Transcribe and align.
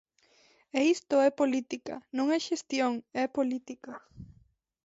E 0.77 0.79
isto 0.95 1.15
é 1.27 1.29
política, 1.41 1.95
non 2.17 2.27
é 2.35 2.37
xestión, 2.47 2.93
é 3.23 3.25
política. 3.37 3.91